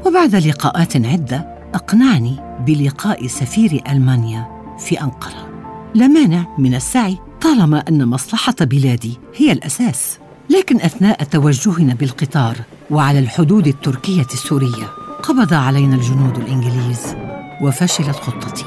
وبعد 0.06 0.36
لقاءات 0.36 0.96
عدة 0.96 1.56
أقنعني 1.74 2.36
بلقاء 2.66 3.28
سفير 3.28 3.84
ألمانيا 3.90 4.48
في 4.80 5.02
أنقرة. 5.02 5.50
لا 5.94 6.08
مانع 6.08 6.46
من 6.58 6.76
السعي 6.76 7.18
طالما 7.42 7.84
أن 7.90 8.08
مصلحة 8.08 8.56
بلادي 8.62 9.20
هي 9.36 9.52
الأساس. 9.52 10.20
لكن 10.50 10.82
أثناء 10.82 11.24
توجهنا 11.24 11.94
بالقطار 11.94 12.58
وعلى 12.92 13.20
الحدود 13.20 13.68
التركية 13.68 14.28
السورية 14.34 14.86
قبض 15.24 15.54
علينا 15.54 15.96
الجنود 15.96 16.38
الإنجليز 16.38 17.16
وفشلت 17.62 18.16
خطتي. 18.16 18.66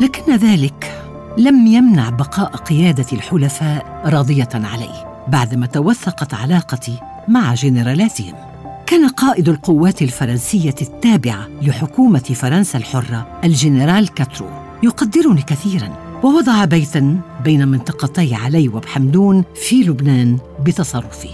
لكن 0.00 0.36
ذلك 0.36 1.07
لم 1.36 1.66
يمنع 1.66 2.10
بقاء 2.10 2.56
قيادة 2.56 3.06
الحلفاء 3.12 4.02
راضية 4.04 4.48
عليّ 4.54 5.24
بعدما 5.28 5.66
توثقت 5.66 6.34
علاقتي 6.34 6.98
مع 7.28 7.54
جنرالاتهم. 7.54 8.34
كان 8.86 9.08
قائد 9.08 9.48
القوات 9.48 10.02
الفرنسية 10.02 10.74
التابعة 10.82 11.48
لحكومة 11.62 12.18
فرنسا 12.18 12.78
الحرة 12.78 13.40
الجنرال 13.44 14.08
كاترو 14.14 14.48
يقدرني 14.82 15.42
كثيراً. 15.42 16.08
ووضع 16.22 16.64
بيتا 16.64 17.20
بين 17.44 17.68
منطقتي 17.68 18.34
عاليه 18.34 18.68
وبحمدون 18.68 19.44
في 19.54 19.82
لبنان 19.82 20.38
بتصرفي. 20.64 21.30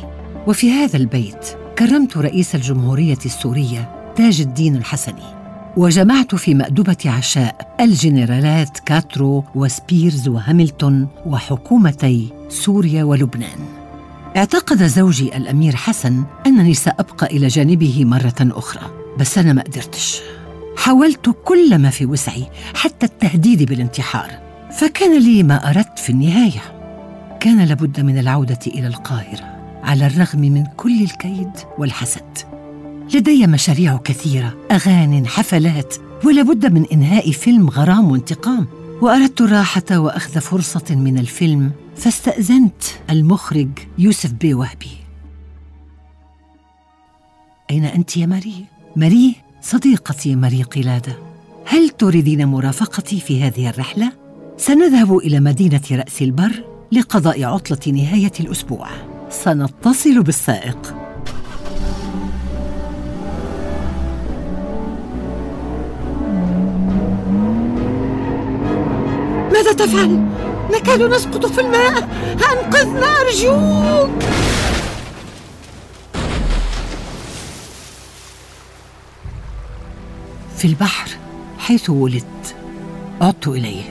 وفي 0.46 0.72
هذا 0.72 0.96
البيت 0.96 1.48
كرمت 1.78 2.16
رئيس 2.16 2.54
الجمهورية 2.54 3.18
السورية 3.26 4.12
تاج 4.16 4.40
الدين 4.40 4.76
الحسني. 4.76 5.33
وجمعت 5.76 6.34
في 6.34 6.54
مأدبة 6.54 6.96
عشاء 7.06 7.76
الجنرالات 7.80 8.78
كاترو 8.78 9.44
وسبيرز 9.54 10.28
وهاملتون 10.28 11.08
وحكومتي 11.26 12.32
سوريا 12.48 13.04
ولبنان. 13.04 13.58
اعتقد 14.36 14.82
زوجي 14.82 15.36
الأمير 15.36 15.76
حسن 15.76 16.24
أنني 16.46 16.74
سأبقى 16.74 17.26
إلى 17.26 17.46
جانبه 17.46 18.04
مرة 18.04 18.34
أخرى 18.40 18.90
بس 19.18 19.38
أنا 19.38 19.52
ما 19.52 19.62
قدرتش. 19.62 20.20
حاولت 20.76 21.36
كل 21.44 21.78
ما 21.78 21.90
في 21.90 22.06
وسعي 22.06 22.44
حتى 22.74 23.06
التهديد 23.06 23.62
بالانتحار 23.62 24.30
فكان 24.72 25.18
لي 25.20 25.42
ما 25.42 25.70
أردت 25.70 25.98
في 25.98 26.10
النهاية. 26.10 26.62
كان 27.40 27.64
لابد 27.64 28.00
من 28.00 28.18
العودة 28.18 28.58
إلى 28.66 28.86
القاهرة 28.86 29.54
على 29.82 30.06
الرغم 30.06 30.40
من 30.40 30.64
كل 30.76 31.02
الكيد 31.02 31.50
والحسد. 31.78 32.53
لدي 33.14 33.46
مشاريع 33.46 33.96
كثيرة 33.96 34.56
أغاني 34.70 35.26
حفلات 35.26 35.94
ولابد 36.24 36.72
من 36.72 36.86
إنهاء 36.92 37.30
فيلم 37.30 37.68
غرام 37.68 38.10
وانتقام. 38.10 38.66
وأردت 39.02 39.40
الراحة 39.40 39.98
وأخذ 39.98 40.40
فرصة 40.40 40.84
من 40.90 41.18
الفيلم 41.18 41.72
فاستأذنت 41.96 42.82
المخرج 43.10 43.68
يوسف 43.98 44.32
بي 44.32 44.54
وهبي. 44.54 44.90
أين 47.70 47.84
أنت 47.84 48.16
يا 48.16 48.26
ماري؟ 48.26 48.64
ماري 48.96 49.34
صديقتي 49.62 50.36
ماري 50.36 50.62
قلادة. 50.62 51.18
هل 51.66 51.90
تريدين 51.90 52.46
مرافقتي 52.46 53.20
في 53.20 53.42
هذه 53.42 53.68
الرحلة؟ 53.68 54.12
سنذهب 54.56 55.16
إلى 55.16 55.40
مدينة 55.40 55.82
رأس 55.90 56.22
البر 56.22 56.64
لقضاء 56.92 57.44
عطلة 57.44 57.92
نهاية 57.92 58.32
الأسبوع. 58.40 58.88
سنتصل 59.30 60.22
بالسائق. 60.22 61.03
ماذا 69.64 69.86
تفعل؟ 69.86 70.26
نكاد 70.74 71.02
نسقط 71.02 71.46
في 71.46 71.60
الماء. 71.60 72.08
أنقذنا 72.52 73.06
أرجوك 73.20 74.22
في 80.56 80.64
البحر 80.64 81.10
حيث 81.58 81.90
ولدت 81.90 82.56
عدت 83.20 83.48
إليه 83.48 83.82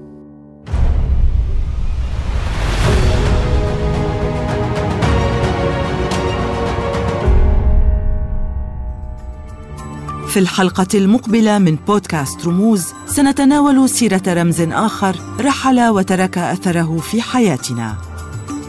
في 10.32 10.38
الحلقة 10.38 10.86
المقبلة 10.94 11.58
من 11.58 11.76
بودكاست 11.86 12.46
رموز 12.46 12.86
سنتناول 13.06 13.88
سيرة 13.88 14.22
رمز 14.26 14.60
آخر 14.60 15.16
رحل 15.40 15.88
وترك 15.88 16.38
أثره 16.38 16.96
في 16.96 17.22
حياتنا. 17.22 17.96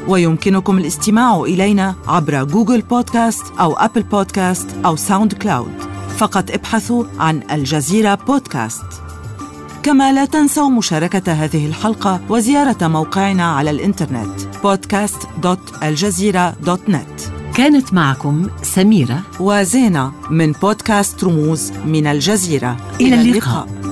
ويمكنكم 0.08 0.78
الاستماع 0.78 1.42
إلينا 1.42 1.96
عبر 2.08 2.44
جوجل 2.44 2.82
بودكاست 2.82 3.44
أو 3.60 3.74
أبل 3.74 4.04
بودكاست 4.04 4.68
أو 4.86 4.96
ساوند 4.96 5.34
كلاود. 5.34 5.74
فقط 6.18 6.52
ابحثوا 6.52 7.06
عن 7.20 7.42
الجزيرة 7.52 8.16
بودكاست. 8.16 8.86
كما 9.84 10.12
لا 10.12 10.26
تنسوا 10.26 10.70
مشاركة 10.70 11.34
هذه 11.34 11.66
الحلقة 11.66 12.22
وزيارة 12.30 12.88
موقعنا 12.88 13.56
على 13.56 13.70
الإنترنت 13.70 14.40
podcast.aljazeera.net 14.64 17.34
كانت 17.56 17.94
معكم 17.94 18.48
سميرة 18.76 19.24
وزينة 19.40 20.12
من 20.30 20.52
بودكاست 20.52 21.24
رموز 21.24 21.72
من 21.86 22.08
الجزيرة 22.08 22.78
إلى 23.02 23.22
اللقاء. 23.22 23.83